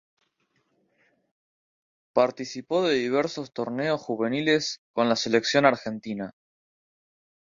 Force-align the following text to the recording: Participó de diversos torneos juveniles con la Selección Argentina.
Participó 2.11 2.81
de 2.81 2.95
diversos 2.95 3.53
torneos 3.53 4.01
juveniles 4.01 4.81
con 4.93 5.07
la 5.09 5.15
Selección 5.15 5.63
Argentina. 5.67 6.33